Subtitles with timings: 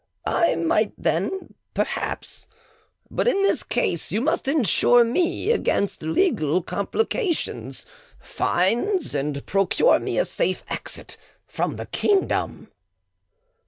[0.25, 2.47] "I might then, perhaps.
[3.11, 7.85] But in this case you must insure me against legal complications,
[8.19, 12.71] fines, and procure me a safe exit from the kingdom."